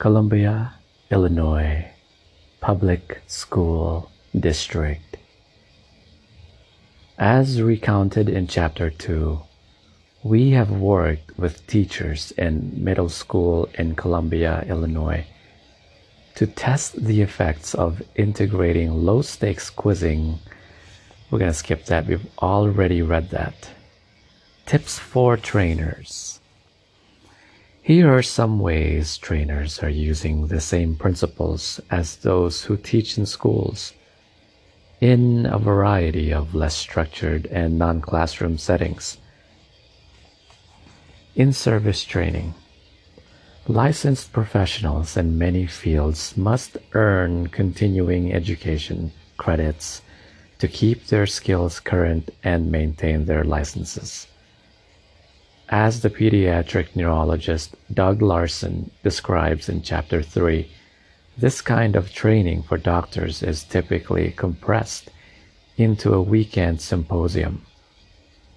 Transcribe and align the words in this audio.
Columbia, 0.00 0.72
Illinois 1.10 1.86
Public 2.62 3.20
School 3.26 4.10
District. 4.34 5.18
As 7.18 7.60
recounted 7.60 8.26
in 8.26 8.46
Chapter 8.46 8.88
2, 8.88 9.42
we 10.22 10.52
have 10.52 10.70
worked 10.70 11.36
with 11.36 11.66
teachers 11.66 12.32
in 12.38 12.82
middle 12.82 13.10
school 13.10 13.68
in 13.74 13.94
Columbia, 13.94 14.64
Illinois 14.66 15.26
to 16.34 16.46
test 16.46 17.04
the 17.04 17.20
effects 17.20 17.74
of 17.74 18.00
integrating 18.14 19.04
low 19.04 19.20
stakes 19.20 19.68
quizzing. 19.68 20.38
We're 21.30 21.40
going 21.40 21.52
to 21.52 21.58
skip 21.58 21.84
that, 21.84 22.06
we've 22.06 22.26
already 22.38 23.02
read 23.02 23.28
that. 23.32 23.68
Tips 24.64 24.98
for 24.98 25.36
trainers. 25.36 26.39
Here 27.90 28.16
are 28.16 28.22
some 28.22 28.60
ways 28.60 29.18
trainers 29.18 29.82
are 29.82 29.88
using 29.90 30.46
the 30.46 30.60
same 30.60 30.94
principles 30.94 31.80
as 31.90 32.18
those 32.18 32.62
who 32.62 32.76
teach 32.76 33.18
in 33.18 33.26
schools 33.26 33.94
in 35.00 35.44
a 35.44 35.58
variety 35.58 36.32
of 36.32 36.54
less 36.54 36.76
structured 36.76 37.46
and 37.46 37.80
non 37.80 38.00
classroom 38.00 38.58
settings. 38.58 39.18
In 41.34 41.52
service 41.52 42.04
training, 42.04 42.54
licensed 43.66 44.32
professionals 44.32 45.16
in 45.16 45.36
many 45.36 45.66
fields 45.66 46.36
must 46.36 46.76
earn 46.92 47.48
continuing 47.48 48.32
education 48.32 49.10
credits 49.36 50.02
to 50.60 50.68
keep 50.68 51.08
their 51.08 51.26
skills 51.26 51.80
current 51.80 52.30
and 52.44 52.70
maintain 52.70 53.24
their 53.24 53.42
licenses. 53.42 54.28
As 55.72 56.00
the 56.00 56.10
pediatric 56.10 56.96
neurologist 56.96 57.76
Doug 57.94 58.22
Larsen 58.22 58.90
describes 59.04 59.68
in 59.68 59.82
Chapter 59.82 60.20
3, 60.20 60.68
this 61.38 61.60
kind 61.60 61.94
of 61.94 62.12
training 62.12 62.64
for 62.64 62.76
doctors 62.76 63.40
is 63.40 63.62
typically 63.62 64.32
compressed 64.32 65.10
into 65.76 66.12
a 66.12 66.20
weekend 66.20 66.80
symposium 66.80 67.64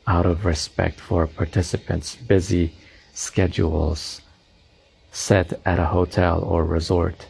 out 0.07 0.25
of 0.25 0.43
respect 0.43 0.99
for 0.99 1.27
participants' 1.27 2.15
busy 2.15 2.73
schedules 3.13 4.21
set 5.11 5.61
at 5.67 5.77
a 5.77 5.85
hotel 5.85 6.41
or 6.41 6.65
resort 6.65 7.27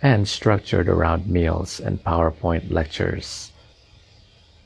and 0.00 0.28
structured 0.28 0.88
around 0.88 1.26
meals 1.26 1.80
and 1.80 2.04
PowerPoint 2.04 2.70
lectures. 2.70 3.50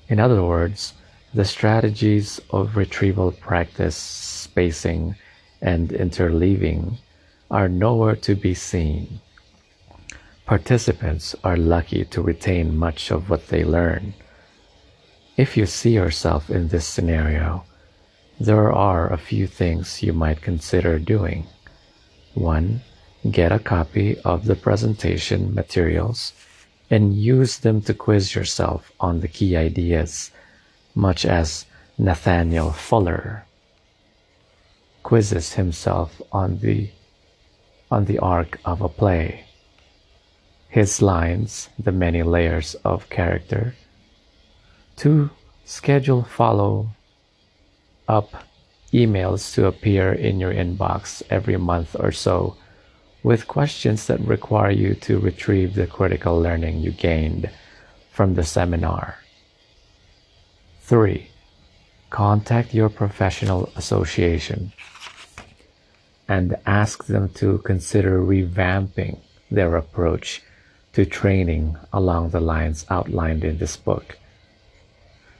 In 0.06 0.20
other 0.20 0.44
words, 0.44 0.92
the 1.34 1.44
strategies 1.44 2.40
of 2.50 2.76
retrieval 2.76 3.32
practice, 3.32 4.43
spacing, 4.54 5.16
and 5.60 5.88
interleaving 5.88 6.96
are 7.50 7.68
nowhere 7.68 8.14
to 8.14 8.36
be 8.36 8.54
seen. 8.54 9.20
Participants 10.46 11.34
are 11.42 11.56
lucky 11.56 12.04
to 12.04 12.22
retain 12.22 12.78
much 12.78 13.10
of 13.10 13.28
what 13.28 13.48
they 13.48 13.64
learn. 13.64 14.14
If 15.36 15.56
you 15.56 15.66
see 15.66 15.94
yourself 15.94 16.50
in 16.50 16.68
this 16.68 16.86
scenario, 16.86 17.64
there 18.38 18.72
are 18.72 19.12
a 19.12 19.24
few 19.30 19.48
things 19.48 20.04
you 20.04 20.12
might 20.12 20.40
consider 20.40 21.00
doing. 21.00 21.46
1. 22.34 22.80
Get 23.32 23.50
a 23.50 23.58
copy 23.58 24.18
of 24.20 24.44
the 24.44 24.54
presentation 24.54 25.52
materials 25.52 26.32
and 26.88 27.16
use 27.16 27.58
them 27.58 27.82
to 27.82 27.92
quiz 27.92 28.36
yourself 28.36 28.92
on 29.00 29.18
the 29.18 29.34
key 29.36 29.56
ideas 29.56 30.30
much 30.94 31.26
as 31.26 31.66
Nathaniel 31.98 32.70
Fuller 32.70 33.46
quizzes 35.04 35.52
himself 35.52 36.20
on 36.32 36.58
the 36.58 36.90
on 37.90 38.06
the 38.06 38.18
arc 38.18 38.58
of 38.64 38.80
a 38.80 38.88
play. 38.88 39.44
His 40.68 41.00
lines, 41.00 41.68
the 41.78 41.92
many 41.92 42.22
layers 42.24 42.74
of 42.84 43.08
character. 43.10 43.76
To 44.96 45.30
schedule 45.64 46.24
follow 46.24 46.88
up 48.08 48.30
emails 48.92 49.54
to 49.54 49.66
appear 49.66 50.12
in 50.12 50.40
your 50.40 50.52
inbox 50.52 51.22
every 51.30 51.58
month 51.58 51.94
or 51.98 52.10
so 52.10 52.56
with 53.22 53.46
questions 53.46 54.06
that 54.06 54.20
require 54.20 54.70
you 54.70 54.94
to 54.94 55.18
retrieve 55.18 55.74
the 55.74 55.86
critical 55.86 56.40
learning 56.40 56.80
you 56.80 56.90
gained 56.90 57.50
from 58.10 58.34
the 58.34 58.44
seminar. 58.44 59.18
3. 60.82 61.28
Contact 62.10 62.74
your 62.74 62.88
professional 62.88 63.70
association 63.76 64.72
and 66.28 66.56
ask 66.66 67.04
them 67.06 67.28
to 67.30 67.58
consider 67.58 68.20
revamping 68.20 69.18
their 69.50 69.76
approach 69.76 70.42
to 70.92 71.04
training 71.04 71.76
along 71.92 72.30
the 72.30 72.40
lines 72.40 72.86
outlined 72.88 73.44
in 73.44 73.58
this 73.58 73.76
book. 73.76 74.18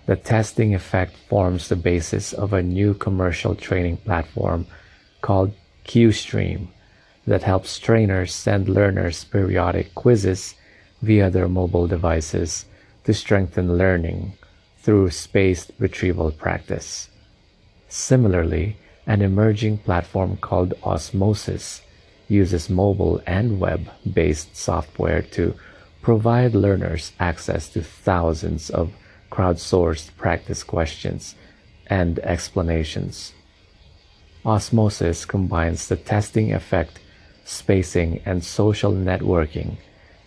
The 0.06 0.16
testing 0.16 0.74
effect 0.74 1.16
forms 1.28 1.68
the 1.68 1.76
basis 1.76 2.32
of 2.32 2.52
a 2.52 2.62
new 2.62 2.92
commercial 2.92 3.54
training 3.54 3.98
platform 3.98 4.66
called 5.22 5.52
QStream 5.86 6.68
that 7.26 7.42
helps 7.42 7.78
trainers 7.78 8.34
send 8.34 8.68
learners 8.68 9.24
periodic 9.24 9.94
quizzes 9.94 10.54
via 11.00 11.30
their 11.30 11.48
mobile 11.48 11.86
devices 11.86 12.66
to 13.04 13.14
strengthen 13.14 13.78
learning 13.78 14.34
through 14.78 15.10
spaced 15.10 15.72
retrieval 15.78 16.30
practice. 16.30 17.08
Similarly, 17.88 18.76
an 19.06 19.22
emerging 19.22 19.78
platform 19.78 20.36
called 20.36 20.74
Osmosis 20.82 21.82
uses 22.28 22.70
mobile 22.70 23.20
and 23.26 23.60
web-based 23.60 24.56
software 24.56 25.22
to 25.22 25.54
provide 26.02 26.54
learners 26.54 27.12
access 27.20 27.68
to 27.68 27.82
thousands 27.82 28.70
of 28.70 28.92
crowdsourced 29.30 30.16
practice 30.16 30.62
questions 30.62 31.34
and 31.86 32.18
explanations. 32.20 33.32
Osmosis 34.44 35.24
combines 35.24 35.88
the 35.88 35.96
testing 35.96 36.52
effect, 36.52 37.00
spacing, 37.44 38.20
and 38.24 38.44
social 38.44 38.92
networking 38.92 39.76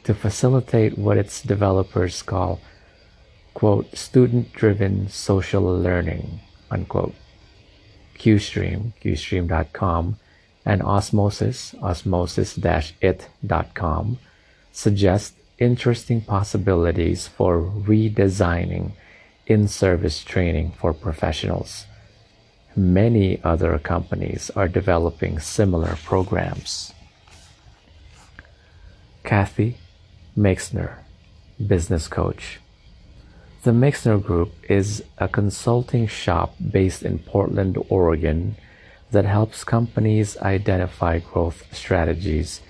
to 0.03 0.13
facilitate 0.13 0.97
what 0.97 1.17
its 1.17 1.41
developers 1.41 2.21
call 2.21 2.59
quote, 3.57 3.97
student-driven 3.97 5.09
social 5.09 5.63
learning, 5.63 6.39
unquote. 6.69 7.15
QStream, 8.17 8.93
qstream.com, 9.03 10.17
and 10.65 10.81
Osmosis, 10.81 11.75
osmosis-it.com, 11.81 14.19
suggest 14.71 15.33
interesting 15.59 16.21
possibilities 16.21 17.27
for 17.27 17.61
redesigning 17.61 18.93
in-service 19.47 20.23
training 20.23 20.71
for 20.71 20.93
professionals. 20.93 21.85
Many 22.75 23.41
other 23.43 23.79
companies 23.79 24.51
are 24.55 24.67
developing 24.67 25.39
similar 25.39 25.95
programs. 26.03 26.93
Kathy 29.23 29.77
Maixner, 30.35 30.99
business 31.65 32.07
coach. 32.07 32.59
The 33.67 33.73
Maixner 33.73 34.17
Group 34.17 34.53
is 34.69 35.03
a 35.17 35.27
consulting 35.27 36.07
shop 36.07 36.55
based 36.71 37.03
in 37.03 37.19
Portland, 37.19 37.77
Oregon 37.89 38.55
that 39.11 39.25
helps 39.25 39.65
companies 39.65 40.37
identify 40.37 41.19
growth 41.19 41.65
strategies 41.75 42.61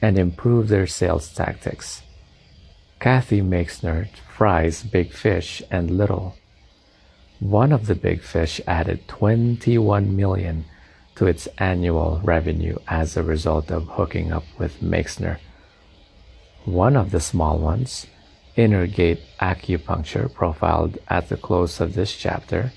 and 0.00 0.16
improve 0.16 0.68
their 0.68 0.86
sales 0.86 1.28
tactics. 1.34 2.02
Kathy 3.00 3.42
Maixner 3.42 4.06
fries 4.28 4.84
big 4.84 5.12
fish 5.12 5.60
and 5.72 5.90
little. 5.90 6.36
One 7.40 7.72
of 7.72 7.88
the 7.88 7.96
big 7.96 8.22
fish 8.22 8.60
added 8.64 9.08
21 9.08 10.14
million 10.14 10.66
to 11.16 11.26
its 11.26 11.48
annual 11.58 12.20
revenue 12.22 12.76
as 12.86 13.16
a 13.16 13.24
result 13.24 13.72
of 13.72 13.88
hooking 13.88 14.32
up 14.32 14.44
with 14.56 14.80
Maixner. 14.80 15.40
One 16.64 16.96
of 16.96 17.10
the 17.10 17.18
small 17.18 17.58
ones 17.58 18.06
Innergate 18.56 19.20
Acupuncture, 19.40 20.32
profiled 20.32 20.98
at 21.08 21.28
the 21.28 21.36
close 21.36 21.80
of 21.80 21.94
this 21.94 22.16
chapter, 22.16 22.72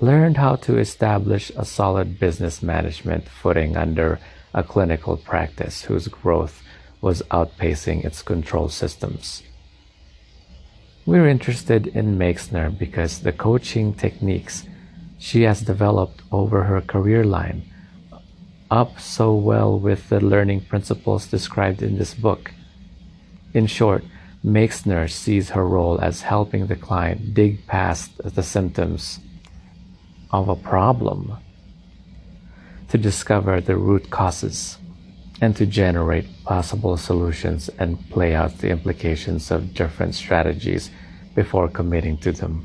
learned 0.00 0.36
how 0.36 0.56
to 0.56 0.78
establish 0.78 1.50
a 1.56 1.64
solid 1.64 2.18
business 2.18 2.62
management 2.62 3.28
footing 3.28 3.76
under 3.76 4.18
a 4.52 4.62
clinical 4.62 5.16
practice 5.16 5.82
whose 5.82 6.08
growth 6.08 6.62
was 7.00 7.22
outpacing 7.30 8.04
its 8.04 8.22
control 8.22 8.68
systems. 8.68 9.42
We're 11.04 11.28
interested 11.28 11.86
in 11.86 12.18
Maixner 12.18 12.76
because 12.76 13.20
the 13.20 13.32
coaching 13.32 13.94
techniques 13.94 14.64
she 15.18 15.42
has 15.42 15.60
developed 15.60 16.22
over 16.32 16.64
her 16.64 16.80
career 16.80 17.22
line 17.24 17.62
up 18.70 18.98
so 18.98 19.32
well 19.32 19.78
with 19.78 20.08
the 20.08 20.20
learning 20.20 20.62
principles 20.62 21.28
described 21.28 21.82
in 21.82 21.96
this 21.96 22.14
book. 22.14 22.50
In 23.54 23.66
short, 23.66 24.04
Maixner 24.46 25.08
sees 25.08 25.50
her 25.50 25.66
role 25.66 25.98
as 26.00 26.22
helping 26.22 26.68
the 26.68 26.76
client 26.76 27.34
dig 27.34 27.66
past 27.66 28.12
the 28.22 28.44
symptoms 28.44 29.18
of 30.30 30.48
a 30.48 30.54
problem 30.54 31.36
to 32.88 32.96
discover 32.96 33.60
the 33.60 33.76
root 33.76 34.08
causes 34.08 34.78
and 35.40 35.56
to 35.56 35.66
generate 35.66 36.44
possible 36.44 36.96
solutions 36.96 37.68
and 37.80 37.98
play 38.10 38.36
out 38.36 38.58
the 38.58 38.70
implications 38.70 39.50
of 39.50 39.74
different 39.74 40.14
strategies 40.14 40.90
before 41.34 41.68
committing 41.68 42.16
to 42.18 42.30
them. 42.30 42.64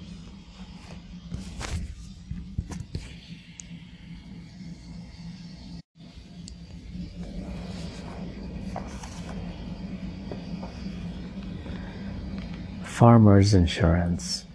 Farmers 13.01 13.55
Insurance 13.55 14.45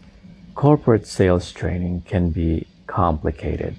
Corporate 0.55 1.05
sales 1.05 1.51
training 1.51 2.03
can 2.03 2.31
be 2.31 2.69
complicated. 2.87 3.75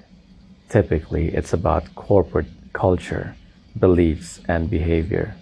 Typically, 0.68 1.30
it's 1.30 1.54
about 1.54 1.96
corporate 1.96 2.52
culture, 2.74 3.34
beliefs, 3.80 4.42
and 4.50 4.69
behavior, 4.69 5.36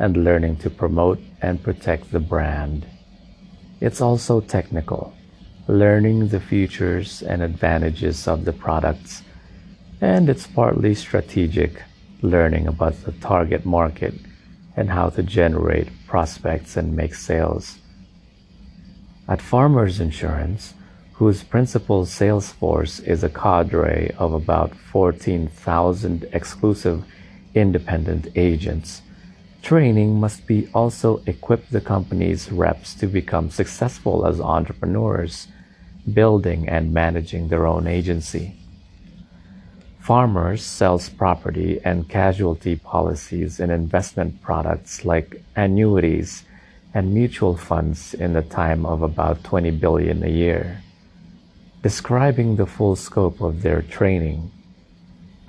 and 0.00 0.24
learning 0.24 0.56
to 0.56 0.68
promote 0.68 1.20
and 1.40 1.62
protect 1.62 2.10
the 2.10 2.18
brand. 2.18 2.84
It's 3.80 4.00
also 4.00 4.40
technical, 4.40 5.14
learning 5.68 6.26
the 6.26 6.40
features 6.40 7.22
and 7.22 7.42
advantages 7.42 8.26
of 8.26 8.44
the 8.44 8.52
products, 8.52 9.22
and 10.00 10.28
it's 10.28 10.48
partly 10.48 10.96
strategic, 10.96 11.84
learning 12.20 12.66
about 12.66 13.00
the 13.04 13.12
target 13.12 13.64
market 13.64 14.14
and 14.74 14.90
how 14.90 15.10
to 15.10 15.22
generate 15.22 15.86
prospects 16.08 16.76
and 16.76 16.96
make 16.96 17.14
sales. 17.14 17.78
At 19.28 19.42
Farmers 19.42 19.98
Insurance, 19.98 20.74
whose 21.14 21.42
principal 21.42 22.06
sales 22.06 22.52
force 22.52 23.00
is 23.00 23.24
a 23.24 23.28
cadre 23.28 24.14
of 24.18 24.32
about 24.32 24.76
14,000 24.76 26.28
exclusive 26.32 27.04
independent 27.52 28.28
agents, 28.36 29.02
training 29.62 30.20
must 30.20 30.46
be 30.46 30.68
also 30.72 31.22
equip 31.26 31.68
the 31.70 31.80
company's 31.80 32.52
reps 32.52 32.94
to 32.94 33.08
become 33.08 33.50
successful 33.50 34.24
as 34.24 34.40
entrepreneurs, 34.40 35.48
building 36.12 36.68
and 36.68 36.94
managing 36.94 37.48
their 37.48 37.66
own 37.66 37.88
agency. 37.88 38.54
Farmers 39.98 40.62
sells 40.62 41.08
property 41.08 41.80
and 41.84 42.08
casualty 42.08 42.76
policies 42.76 43.58
and 43.58 43.72
investment 43.72 44.40
products 44.40 45.04
like 45.04 45.42
annuities 45.56 46.44
and 46.96 47.12
mutual 47.12 47.56
funds 47.56 48.14
in 48.14 48.32
the 48.32 48.46
time 48.60 48.86
of 48.86 49.02
about 49.02 49.44
20 49.44 49.70
billion 49.72 50.22
a 50.22 50.28
year 50.44 50.82
describing 51.82 52.56
the 52.56 52.66
full 52.66 52.96
scope 52.96 53.40
of 53.40 53.62
their 53.62 53.80
training 53.80 54.50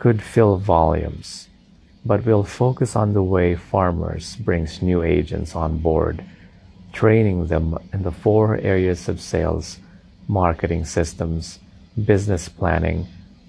could 0.02 0.22
fill 0.22 0.58
volumes, 0.58 1.48
but 2.06 2.24
we'll 2.26 2.44
focus 2.44 2.96
on 2.96 3.14
the 3.14 3.24
way 3.24 3.56
Farmers 3.56 4.36
brings 4.36 4.82
new 4.82 5.02
agents 5.02 5.56
on 5.56 5.80
board, 5.80 6.24
training 6.94 7.48
them 7.48 7.76
in 7.92 8.04
the 8.04 8.12
four 8.12 8.58
areas 8.58 9.10
of 9.10 9.20
sales, 9.20 9.80
marketing 10.28 10.86
systems, 10.86 11.58
business 12.12 12.48
planning, 12.50 13.08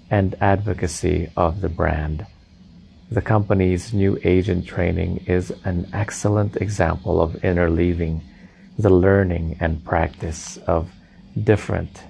and 0.09 0.33
advocacy 0.41 1.29
of 1.37 1.61
the 1.61 1.69
brand. 1.69 2.25
The 3.11 3.21
company's 3.21 3.91
new 3.91 4.19
agent 4.23 4.67
training 4.67 5.25
is 5.25 5.51
an 5.63 5.89
excellent 5.93 6.57
example 6.57 7.19
of 7.19 7.33
interleaving 7.41 8.21
the 8.77 8.91
learning 8.91 9.57
and 9.59 9.83
practice 9.83 10.57
of 10.67 10.91
different 11.43 12.03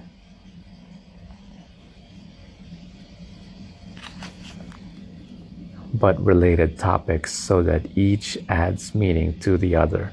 but 5.94 6.22
related 6.24 6.78
topics 6.78 7.32
so 7.32 7.62
that 7.62 7.96
each 7.96 8.38
adds 8.48 8.94
meaning 8.94 9.38
to 9.40 9.56
the 9.56 9.74
other, 9.74 10.12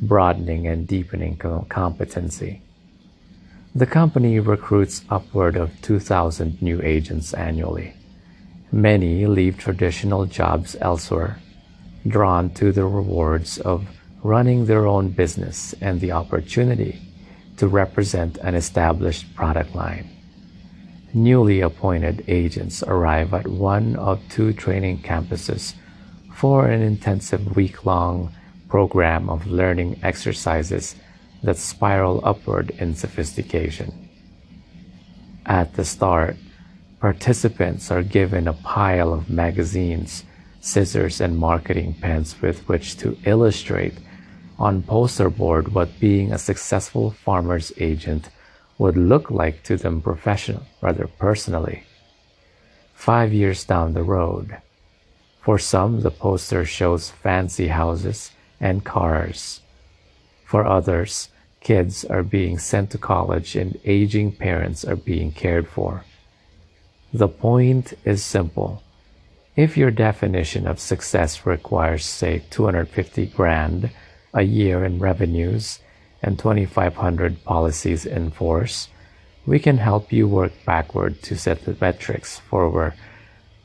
broadening 0.00 0.66
and 0.66 0.86
deepening 0.86 1.36
competency. 1.68 2.62
The 3.74 3.86
company 3.86 4.40
recruits 4.40 5.02
upward 5.08 5.56
of 5.56 5.80
2,000 5.82 6.60
new 6.60 6.80
agents 6.82 7.32
annually. 7.34 7.94
Many 8.74 9.26
leave 9.26 9.58
traditional 9.58 10.24
jobs 10.24 10.76
elsewhere, 10.80 11.38
drawn 12.06 12.48
to 12.54 12.72
the 12.72 12.86
rewards 12.86 13.58
of 13.58 13.86
running 14.22 14.64
their 14.64 14.86
own 14.86 15.10
business 15.10 15.74
and 15.82 16.00
the 16.00 16.12
opportunity 16.12 16.98
to 17.58 17.68
represent 17.68 18.38
an 18.38 18.54
established 18.54 19.34
product 19.34 19.74
line. 19.74 20.08
Newly 21.12 21.60
appointed 21.60 22.24
agents 22.28 22.82
arrive 22.82 23.34
at 23.34 23.46
one 23.46 23.94
of 23.96 24.26
two 24.30 24.54
training 24.54 25.02
campuses 25.02 25.74
for 26.34 26.66
an 26.66 26.80
intensive 26.80 27.54
week-long 27.54 28.32
program 28.70 29.28
of 29.28 29.46
learning 29.46 30.00
exercises 30.02 30.96
that 31.42 31.58
spiral 31.58 32.22
upward 32.24 32.70
in 32.78 32.94
sophistication. 32.94 34.08
At 35.44 35.74
the 35.74 35.84
start, 35.84 36.36
participants 37.02 37.90
are 37.90 38.04
given 38.04 38.46
a 38.46 38.52
pile 38.52 39.12
of 39.12 39.28
magazines, 39.28 40.22
scissors, 40.60 41.20
and 41.20 41.36
marketing 41.36 41.92
pens 42.00 42.40
with 42.40 42.60
which 42.68 42.96
to 42.96 43.18
illustrate 43.24 43.94
on 44.56 44.80
poster 44.84 45.28
board 45.28 45.74
what 45.74 45.98
being 45.98 46.32
a 46.32 46.38
successful 46.38 47.10
farmer's 47.10 47.72
agent 47.78 48.30
would 48.78 48.96
look 48.96 49.32
like 49.32 49.64
to 49.64 49.76
them 49.76 50.00
professional, 50.00 50.62
rather 50.80 51.08
personally. 51.08 51.82
Five 52.94 53.32
years 53.32 53.64
down 53.64 53.94
the 53.94 54.04
road, 54.04 54.58
for 55.40 55.58
some, 55.58 56.02
the 56.02 56.10
poster 56.12 56.64
shows 56.64 57.10
fancy 57.10 57.66
houses 57.66 58.30
and 58.60 58.84
cars. 58.84 59.60
For 60.44 60.64
others, 60.64 61.30
kids 61.58 62.04
are 62.04 62.22
being 62.22 62.60
sent 62.60 62.92
to 62.92 62.98
college 62.98 63.56
and 63.56 63.76
aging 63.84 64.36
parents 64.36 64.84
are 64.84 64.94
being 64.94 65.32
cared 65.32 65.66
for. 65.66 66.04
The 67.14 67.28
point 67.28 67.92
is 68.06 68.24
simple. 68.24 68.82
If 69.54 69.76
your 69.76 69.90
definition 69.90 70.66
of 70.66 70.80
success 70.80 71.44
requires, 71.44 72.06
say, 72.06 72.42
250 72.48 73.26
grand 73.26 73.90
a 74.32 74.40
year 74.40 74.82
in 74.82 74.98
revenues 74.98 75.80
and 76.22 76.38
2,500 76.38 77.44
policies 77.44 78.06
in 78.06 78.30
force, 78.30 78.88
we 79.44 79.58
can 79.58 79.76
help 79.76 80.10
you 80.10 80.26
work 80.26 80.52
backward 80.64 81.20
to 81.24 81.36
set 81.36 81.66
the 81.66 81.76
metrics 81.78 82.38
for 82.38 82.70
where, 82.70 82.94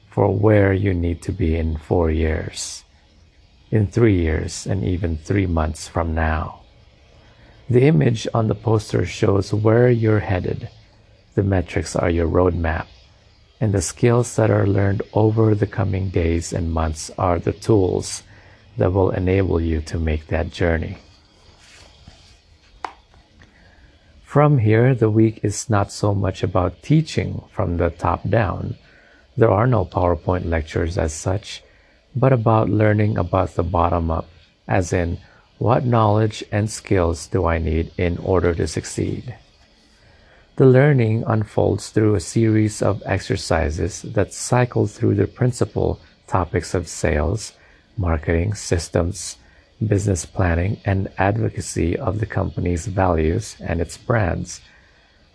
for 0.09 0.35
where 0.35 0.73
you 0.73 0.93
need 0.93 1.21
to 1.21 1.31
be 1.31 1.55
in 1.55 1.77
four 1.77 2.11
years, 2.11 2.83
in 3.71 3.87
three 3.87 4.17
years, 4.17 4.65
and 4.65 4.83
even 4.83 5.15
three 5.15 5.45
months 5.45 5.87
from 5.87 6.13
now. 6.13 6.63
The 7.69 7.83
image 7.83 8.27
on 8.33 8.49
the 8.49 8.55
poster 8.55 9.05
shows 9.05 9.53
where 9.53 9.89
you're 9.89 10.19
headed. 10.19 10.67
The 11.35 11.43
metrics 11.43 11.95
are 11.95 12.09
your 12.09 12.27
roadmap, 12.27 12.87
and 13.59 13.73
the 13.73 13.81
skills 13.81 14.35
that 14.35 14.51
are 14.51 14.67
learned 14.67 15.01
over 15.13 15.55
the 15.55 15.67
coming 15.67 16.09
days 16.09 16.53
and 16.53 16.71
months 16.71 17.09
are 17.17 17.39
the 17.39 17.53
tools 17.53 18.23
that 18.77 18.93
will 18.93 19.09
enable 19.11 19.59
you 19.59 19.81
to 19.81 19.97
make 19.97 20.27
that 20.27 20.51
journey. 20.51 20.97
From 24.23 24.59
here, 24.59 24.93
the 24.93 25.09
week 25.09 25.39
is 25.41 25.69
not 25.69 25.91
so 25.91 26.13
much 26.13 26.43
about 26.43 26.83
teaching 26.83 27.43
from 27.49 27.77
the 27.77 27.89
top 27.89 28.29
down. 28.29 28.75
There 29.35 29.49
are 29.49 29.65
no 29.65 29.85
PowerPoint 29.85 30.45
lectures 30.45 30.97
as 30.97 31.13
such, 31.13 31.63
but 32.15 32.33
about 32.33 32.69
learning 32.69 33.17
about 33.17 33.55
the 33.55 33.63
bottom 33.63 34.11
up, 34.11 34.27
as 34.67 34.93
in, 34.93 35.19
what 35.57 35.85
knowledge 35.85 36.43
and 36.51 36.69
skills 36.69 37.25
do 37.25 37.45
I 37.45 37.57
need 37.57 37.91
in 37.97 38.19
order 38.19 38.53
to 38.53 38.67
succeed? 38.67 39.33
The 40.57 40.65
learning 40.65 41.23
unfolds 41.27 41.91
through 41.91 42.15
a 42.15 42.19
series 42.19 42.81
of 42.81 43.03
exercises 43.05 44.01
that 44.01 44.33
cycle 44.33 44.87
through 44.87 45.13
the 45.13 45.27
principal 45.27 45.99
topics 46.25 46.73
of 46.73 46.87
sales, 46.87 47.53
marketing, 47.95 48.55
systems, 48.55 49.37
business 49.85 50.25
planning, 50.25 50.79
and 50.83 51.11
advocacy 51.19 51.95
of 51.95 52.19
the 52.19 52.25
company's 52.25 52.87
values 52.87 53.55
and 53.59 53.79
its 53.79 53.97
brands, 53.97 54.61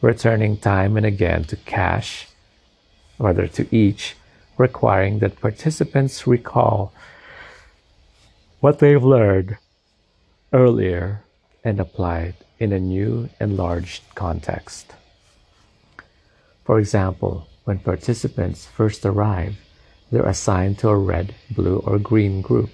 returning 0.00 0.56
time 0.56 0.96
and 0.96 1.06
again 1.06 1.44
to 1.44 1.56
cash, 1.56 2.26
rather 3.16 3.46
to 3.46 3.72
each, 3.72 4.16
requiring 4.58 5.20
that 5.20 5.40
participants 5.40 6.26
recall 6.26 6.92
what 8.58 8.80
they've 8.80 9.04
learned 9.04 9.56
earlier 10.52 11.22
and 11.62 11.78
apply 11.78 12.18
it 12.22 12.34
in 12.58 12.72
a 12.72 12.80
new 12.80 13.28
enlarged 13.38 14.02
context. 14.16 14.94
For 16.64 16.78
example, 16.78 17.46
when 17.64 17.78
participants 17.78 18.66
first 18.66 19.04
arrive, 19.04 19.56
they're 20.10 20.26
assigned 20.26 20.78
to 20.78 20.88
a 20.88 20.96
red, 20.96 21.34
blue, 21.50 21.78
or 21.78 21.98
green 21.98 22.42
group 22.42 22.70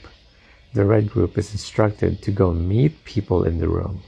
the 0.75 0.85
red 0.85 1.11
group 1.11 1.38
is 1.38 1.52
instructed 1.52 2.21
to 2.23 2.30
go 2.30 2.52
meet 2.52 3.04
people 3.04 3.45
in 3.45 3.59
the 3.59 3.68
room. 3.68 4.02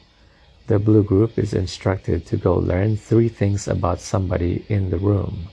The 0.66 0.78
blue 0.78 1.02
group 1.02 1.38
is 1.38 1.54
instructed 1.54 2.26
to 2.26 2.36
go 2.36 2.54
learn 2.54 2.96
three 2.96 3.28
things 3.28 3.66
about 3.66 4.00
somebody 4.00 4.64
in 4.68 4.90
the 4.90 4.98
room. 4.98 5.48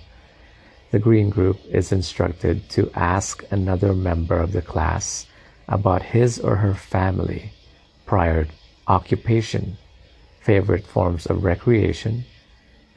the 0.92 1.00
green 1.00 1.30
group 1.30 1.60
is 1.70 1.92
instructed 1.92 2.70
to 2.70 2.92
ask 2.94 3.44
another 3.52 3.94
member 3.94 4.38
of 4.38 4.52
the 4.52 4.62
class 4.62 5.28
about 5.68 6.02
his 6.02 6.40
or 6.40 6.58
her 6.58 6.74
family, 6.74 7.52
prior 8.06 8.48
occupation, 8.88 9.78
favorite 10.40 10.86
forms 10.86 11.26
of 11.26 11.44
recreation, 11.44 12.24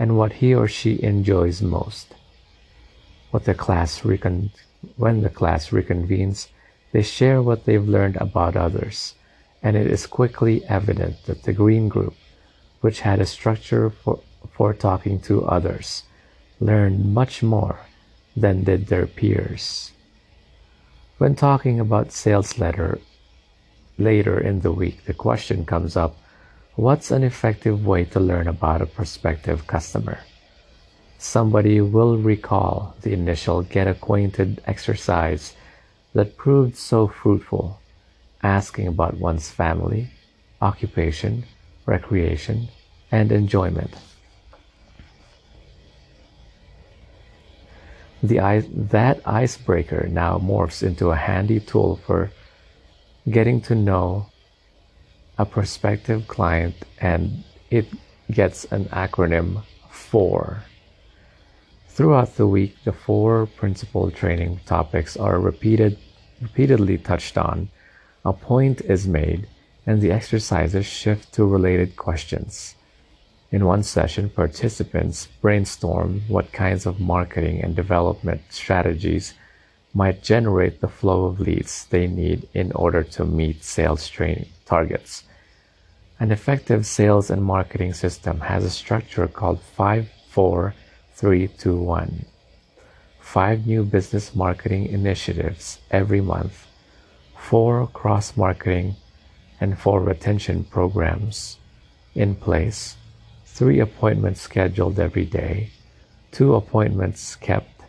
and 0.01 0.17
what 0.17 0.33
he 0.41 0.55
or 0.55 0.67
she 0.67 1.01
enjoys 1.03 1.61
most. 1.61 2.15
What 3.31 3.45
the 3.45 3.55
class 3.55 4.03
recon- 4.03 4.51
when 4.97 5.21
the 5.21 5.29
class 5.29 5.69
reconvenes, 5.69 6.49
they 6.93 7.03
share 7.03 7.43
what 7.43 7.67
they've 7.67 7.87
learned 7.97 8.17
about 8.17 8.57
others, 8.57 9.15
and 9.63 9.77
it 9.77 9.87
is 9.87 10.07
quickly 10.07 10.65
evident 10.65 11.23
that 11.27 11.43
the 11.43 11.53
green 11.53 11.89
group, 11.91 12.15
which 12.81 13.01
had 13.03 13.21
a 13.21 13.27
structure 13.27 13.91
for, 13.91 14.21
for 14.51 14.73
talking 14.73 15.21
to 15.21 15.45
others, 15.45 16.05
learned 16.61 17.13
much 17.13 17.43
more 17.43 17.81
than 18.35 18.65
did 18.65 18.87
their 18.87 19.07
peers. 19.07 19.93
When 21.19 21.35
talking 21.35 21.79
about 21.79 22.11
sales 22.11 22.59
letter 22.59 22.99
later 23.99 24.41
in 24.41 24.61
the 24.61 24.73
week, 24.73 25.05
the 25.05 25.13
question 25.13 25.67
comes 25.67 25.95
up 25.95 26.17
what's 26.77 27.11
an 27.11 27.23
effective 27.23 27.85
way 27.85 28.05
to 28.05 28.21
learn 28.21 28.49
about 28.49 28.83
a 28.83 28.87
prospective 28.87 29.67
customer? 29.67 30.21
Somebody 31.19 31.81
will 31.81 32.17
recall 32.17 32.95
the 33.03 33.13
initial 33.13 33.63
get 33.63 33.87
acquainted 33.87 34.63
exercise 34.67 35.55
that 36.15 36.37
proved 36.37 36.77
so 36.77 37.09
fruitful, 37.09 37.81
asking 38.43 38.89
about 38.89 39.19
one's 39.19 39.51
family, 39.51 40.11
occupation, 40.61 41.45
recreation, 41.87 42.69
and 43.13 43.33
enjoyment. 43.33 43.95
The, 48.23 48.67
that 48.91 49.21
icebreaker 49.25 50.07
now 50.09 50.39
morphs 50.39 50.83
into 50.83 51.11
a 51.11 51.17
handy 51.17 51.59
tool 51.59 51.97
for 52.07 52.31
getting 53.31 53.61
to 53.63 53.75
know 53.75 54.27
a 55.41 55.47
prospective 55.47 56.29
client 56.29 56.75
and 57.01 57.43
it 57.71 57.87
gets 58.31 58.67
an 58.67 58.85
acronym 59.05 59.63
FORE. 59.89 60.63
Throughout 61.89 62.37
the 62.37 62.47
week, 62.47 62.77
the 62.85 62.93
four 62.93 63.47
principal 63.47 64.11
training 64.11 64.61
topics 64.67 65.17
are 65.17 65.41
repeated, 65.41 65.97
repeatedly 66.43 66.99
touched 66.99 67.39
on, 67.39 67.71
a 68.23 68.35
point 68.35 68.83
is 68.83 69.09
made, 69.09 69.49
and 69.87 70.03
the 70.03 70.13
exercises 70.13 70.85
shift 70.85 71.33
to 71.33 71.47
related 71.47 71.97
questions. 71.97 72.75
In 73.51 73.65
one 73.65 73.83
session, 73.83 74.29
participants 74.29 75.27
brainstorm 75.41 76.21
what 76.29 76.53
kinds 76.53 76.85
of 76.85 77.01
marketing 77.01 77.63
and 77.63 77.75
development 77.75 78.43
strategies 78.51 79.33
might 79.95 80.23
generate 80.23 80.83
the 80.83 80.95
flow 80.99 81.25
of 81.25 81.41
leads 81.41 81.87
they 81.87 82.07
need 82.07 82.47
in 82.53 82.73
order 82.73 83.03
to 83.03 83.25
meet 83.25 83.65
sales 83.65 84.07
training 84.07 84.47
targets. 84.67 85.25
An 86.21 86.31
effective 86.31 86.85
sales 86.85 87.31
and 87.31 87.43
marketing 87.43 87.95
system 87.95 88.41
has 88.41 88.63
a 88.63 88.69
structure 88.69 89.27
called 89.27 89.63
54321. 89.63 92.27
Five 93.21 93.67
new 93.67 93.85
business 93.85 94.35
marketing 94.35 94.85
initiatives 94.85 95.79
every 95.91 96.21
month, 96.21 96.67
four 97.39 97.87
cross 97.87 98.37
marketing 98.37 98.97
and 99.63 99.79
four 99.79 100.03
retention 100.03 100.65
programs 100.65 101.57
in 102.15 102.35
place 102.35 102.99
three 103.47 103.81
appointments 103.81 104.43
scheduled 104.43 104.99
every 104.99 105.25
day, 105.25 105.71
two 106.33 106.55
appointments 106.55 107.35
kept, 107.35 107.81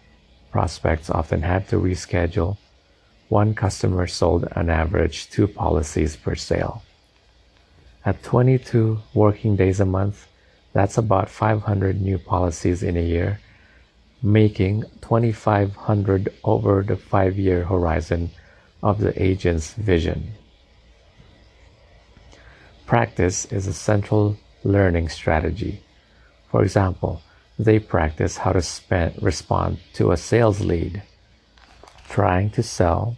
prospects 0.51 1.09
often 1.09 1.41
had 1.41 1.67
to 1.67 1.75
reschedule, 1.75 2.55
one 3.27 3.53
customer 3.53 4.07
sold 4.07 4.47
on 4.55 4.69
average 4.69 5.29
two 5.29 5.49
policies 5.49 6.15
per 6.15 6.35
sale. 6.35 6.81
At 8.03 8.23
22 8.23 8.99
working 9.13 9.55
days 9.55 9.79
a 9.79 9.85
month, 9.85 10.27
that's 10.73 10.97
about 10.97 11.29
500 11.29 12.01
new 12.01 12.17
policies 12.17 12.81
in 12.81 12.97
a 12.97 13.01
year, 13.01 13.39
making 14.23 14.83
2,500 15.01 16.33
over 16.43 16.81
the 16.81 16.95
five 16.95 17.37
year 17.37 17.65
horizon 17.65 18.31
of 18.81 18.99
the 18.99 19.13
agent's 19.21 19.73
vision. 19.73 20.33
Practice 22.87 23.45
is 23.45 23.67
a 23.67 23.73
central 23.73 24.37
learning 24.63 25.09
strategy. 25.09 25.81
For 26.49 26.63
example, 26.63 27.21
they 27.59 27.77
practice 27.77 28.37
how 28.37 28.53
to 28.53 28.61
spend, 28.61 29.21
respond 29.21 29.77
to 29.93 30.11
a 30.11 30.17
sales 30.17 30.61
lead 30.61 31.03
trying 32.09 32.49
to 32.49 32.63
sell 32.63 33.15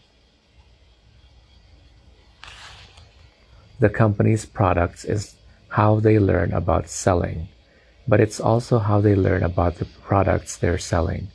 the 3.83 3.89
company's 3.89 4.45
products 4.45 5.03
is 5.03 5.35
how 5.67 5.99
they 5.99 6.17
learn 6.17 6.53
about 6.53 6.87
selling, 6.87 7.49
but 8.07 8.21
it's 8.21 8.39
also 8.39 8.79
how 8.79 9.01
they 9.01 9.13
learn 9.13 9.43
about 9.43 9.75
the 9.75 9.89
products 10.07 10.55
they're 10.55 10.77
selling, 10.77 11.27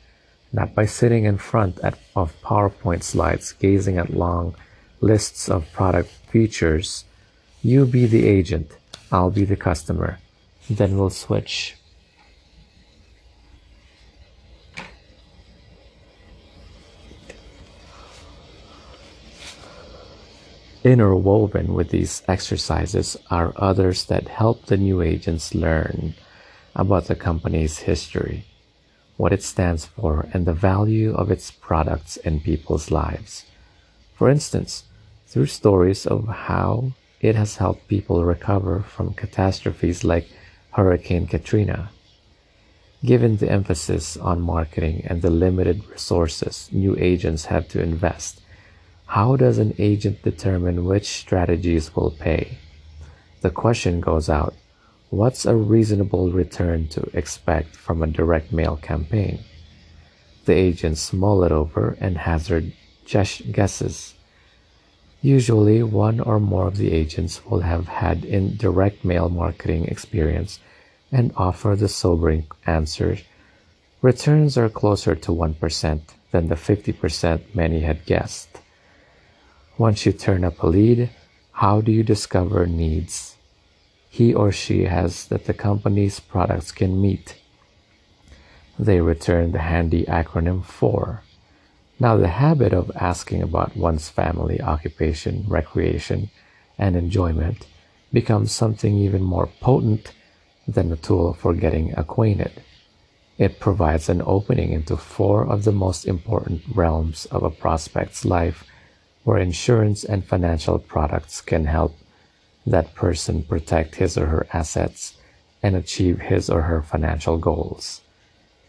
not 0.51 0.73
by 0.73 0.83
sitting 0.83 1.25
in 1.25 1.37
front 1.37 1.77
at, 1.83 1.95
of 2.15 2.33
PowerPoint 2.41 3.03
slides 3.03 3.53
gazing 3.53 3.99
at 3.99 4.09
long 4.25 4.55
lists 4.99 5.47
of 5.47 5.71
product 5.73 6.09
features. 6.31 7.05
You 7.61 7.85
be 7.85 8.07
the 8.07 8.25
agent 8.25 8.71
I'll 9.11 9.31
be 9.31 9.45
the 9.45 9.55
customer. 9.55 10.19
Then 10.69 10.97
we'll 10.97 11.09
switch. 11.09 11.75
Interwoven 20.83 21.73
with 21.73 21.89
these 21.89 22.23
exercises 22.29 23.17
are 23.29 23.51
others 23.57 24.05
that 24.05 24.29
help 24.29 24.65
the 24.65 24.77
new 24.77 25.01
agents 25.01 25.53
learn 25.53 26.13
about 26.73 27.05
the 27.05 27.15
company's 27.15 27.79
history, 27.79 28.45
what 29.17 29.33
it 29.33 29.43
stands 29.43 29.85
for, 29.85 30.29
and 30.31 30.45
the 30.45 30.53
value 30.53 31.13
of 31.13 31.29
its 31.29 31.51
products 31.51 32.15
in 32.15 32.39
people's 32.39 32.91
lives. 32.91 33.43
For 34.15 34.29
instance, 34.29 34.85
through 35.27 35.47
stories 35.47 36.05
of 36.05 36.29
how 36.29 36.93
it 37.19 37.35
has 37.35 37.57
helped 37.57 37.89
people 37.89 38.23
recover 38.23 38.79
from 38.79 39.13
catastrophes 39.13 40.05
like 40.05 40.29
Hurricane 40.71 41.27
Katrina. 41.27 41.89
Given 43.03 43.35
the 43.35 43.51
emphasis 43.51 44.15
on 44.15 44.39
marketing 44.39 45.03
and 45.07 45.21
the 45.21 45.29
limited 45.29 45.85
resources 45.89 46.69
new 46.71 46.95
agents 46.97 47.45
have 47.45 47.67
to 47.69 47.81
invest, 47.81 48.39
how 49.09 49.35
does 49.35 49.57
an 49.57 49.73
agent 49.79 50.21
determine 50.21 50.85
which 50.85 51.07
strategies 51.07 51.95
will 51.95 52.11
pay? 52.11 52.59
The 53.41 53.49
question 53.49 54.01
goes 54.01 54.29
out 54.29 54.53
what's 55.09 55.47
a 55.47 55.55
reasonable 55.55 56.29
return 56.29 56.87
to 56.89 57.09
expect 57.17 57.75
from 57.75 58.03
a 58.03 58.07
direct 58.07 58.53
mail 58.53 58.77
campaign? 58.77 59.39
The 60.45 60.53
agents 60.53 61.11
mull 61.11 61.43
it 61.43 61.51
over 61.51 61.97
and 61.99 62.19
hazard 62.19 62.71
guesses. 63.07 64.13
Usually, 65.23 65.81
one 65.81 66.19
or 66.19 66.39
more 66.39 66.67
of 66.67 66.77
the 66.77 66.91
agents 66.91 67.43
will 67.47 67.61
have 67.61 67.87
had 67.87 68.23
indirect 68.23 69.03
mail 69.03 69.27
marketing 69.27 69.85
experience 69.85 70.59
and 71.11 71.33
offer 71.35 71.75
the 71.75 71.87
sobering 71.87 72.45
answer 72.67 73.17
returns 74.03 74.55
are 74.55 74.69
closer 74.69 75.15
to 75.15 75.31
1% 75.31 76.01
than 76.29 76.47
the 76.47 76.53
50% 76.53 77.55
many 77.55 77.79
had 77.79 78.05
guessed. 78.05 78.59
Once 79.79 80.05
you 80.05 80.11
turn 80.11 80.43
up 80.43 80.61
a 80.61 80.67
lead, 80.67 81.09
how 81.53 81.79
do 81.79 81.89
you 81.89 82.03
discover 82.03 82.65
needs 82.67 83.37
he 84.09 84.33
or 84.33 84.51
she 84.51 84.83
has 84.83 85.27
that 85.27 85.45
the 85.45 85.53
company's 85.53 86.19
products 86.19 86.73
can 86.73 87.01
meet? 87.01 87.37
They 88.77 88.99
return 88.99 89.53
the 89.53 89.59
handy 89.59 90.03
acronym 90.03 90.65
FORE. 90.65 91.23
Now, 91.97 92.17
the 92.17 92.27
habit 92.27 92.73
of 92.73 92.91
asking 92.93 93.41
about 93.41 93.77
one's 93.77 94.09
family, 94.09 94.59
occupation, 94.59 95.45
recreation, 95.47 96.29
and 96.77 96.97
enjoyment 96.97 97.65
becomes 98.11 98.51
something 98.51 98.97
even 98.97 99.21
more 99.21 99.47
potent 99.61 100.11
than 100.67 100.91
a 100.91 100.97
tool 100.97 101.31
for 101.31 101.53
getting 101.53 101.93
acquainted. 101.97 102.63
It 103.37 103.61
provides 103.61 104.09
an 104.09 104.23
opening 104.25 104.73
into 104.73 104.97
four 104.97 105.47
of 105.47 105.63
the 105.63 105.71
most 105.71 106.05
important 106.05 106.63
realms 106.75 107.27
of 107.27 107.43
a 107.43 107.49
prospect's 107.49 108.25
life 108.25 108.65
where 109.23 109.37
insurance 109.37 110.03
and 110.03 110.25
financial 110.25 110.79
products 110.79 111.41
can 111.41 111.65
help 111.65 111.95
that 112.65 112.93
person 112.95 113.43
protect 113.43 113.95
his 113.95 114.17
or 114.17 114.27
her 114.27 114.47
assets 114.53 115.17
and 115.61 115.75
achieve 115.75 116.19
his 116.19 116.49
or 116.49 116.63
her 116.63 116.81
financial 116.81 117.37
goals. 117.37 118.01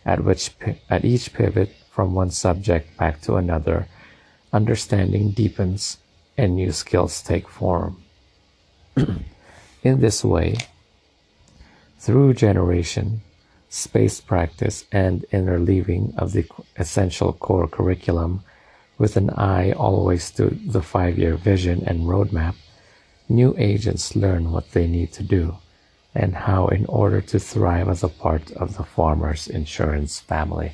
At 0.04 0.24
which 0.24 0.50
at 0.88 1.04
each 1.04 1.32
pivot 1.32 1.74
from 1.90 2.14
one 2.14 2.30
subject 2.30 2.96
back 2.96 3.20
to 3.22 3.36
another, 3.36 3.86
understanding 4.52 5.30
deepens 5.30 5.98
and 6.36 6.56
new 6.56 6.72
skills 6.72 7.22
take 7.22 7.48
form. 7.48 8.02
In 9.82 10.00
this 10.00 10.24
way, 10.24 10.56
through 11.98 12.34
generation, 12.34 13.20
spaced 13.68 14.26
practice, 14.26 14.84
and 14.90 15.24
interleaving 15.32 16.16
of 16.18 16.32
the 16.32 16.46
essential 16.76 17.32
core 17.32 17.68
curriculum 17.68 18.42
with 19.00 19.16
an 19.16 19.30
eye 19.30 19.72
always 19.72 20.30
to 20.30 20.50
the 20.50 20.82
five-year 20.82 21.34
vision 21.34 21.82
and 21.86 22.00
roadmap, 22.00 22.54
new 23.30 23.54
agents 23.56 24.14
learn 24.14 24.52
what 24.52 24.72
they 24.72 24.86
need 24.86 25.10
to 25.10 25.22
do 25.22 25.56
and 26.14 26.34
how 26.34 26.68
in 26.68 26.84
order 26.84 27.22
to 27.22 27.38
thrive 27.38 27.88
as 27.88 28.02
a 28.04 28.08
part 28.08 28.50
of 28.52 28.76
the 28.76 28.84
Farmers 28.84 29.48
Insurance 29.48 30.20
family. 30.20 30.72